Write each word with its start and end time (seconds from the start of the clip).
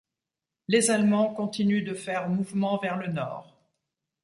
Les 0.67 0.89
Allemands 0.89 1.31
continuent 1.31 1.85
de 1.85 1.93
faire 1.93 2.27
mouvement 2.27 2.79
vers 2.79 2.97
le 2.97 3.05
nord. 3.09 3.55